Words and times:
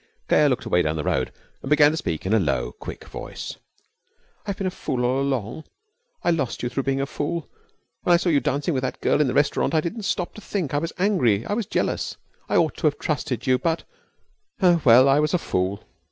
Claire 0.27 0.49
looked 0.49 0.65
away 0.65 0.81
down 0.81 0.95
the 0.95 1.03
road 1.03 1.31
and 1.61 1.69
began 1.69 1.91
to 1.91 1.97
speak 1.97 2.25
in 2.25 2.33
a 2.33 2.39
low, 2.39 2.71
quick 2.71 3.05
voice: 3.07 3.57
'I've 4.47 4.57
been 4.57 4.65
a 4.65 4.71
fool 4.71 5.05
all 5.05 5.21
along. 5.21 5.63
I 6.23 6.31
lost 6.31 6.63
you 6.63 6.69
through 6.69 6.81
being 6.89 6.99
a 6.99 7.05
fool. 7.05 7.47
When 8.01 8.11
I 8.11 8.17
saw 8.17 8.29
you 8.29 8.39
dancing 8.39 8.73
with 8.73 8.81
that 8.81 8.99
girl 8.99 9.21
in 9.21 9.27
the 9.27 9.35
restaurant 9.35 9.75
I 9.75 9.79
didn't 9.81 10.01
stop 10.05 10.33
to 10.33 10.41
think. 10.41 10.73
I 10.73 10.79
was 10.79 10.91
angry. 10.97 11.45
I 11.45 11.53
was 11.53 11.67
jealous. 11.67 12.17
I 12.49 12.55
ought 12.55 12.75
to 12.77 12.87
have 12.87 12.97
trusted 12.97 13.45
you, 13.45 13.59
but 13.59 13.83
Oh, 14.59 14.81
well, 14.83 15.07
I 15.07 15.19
was 15.19 15.35
a 15.35 15.37
fool.' 15.37 15.83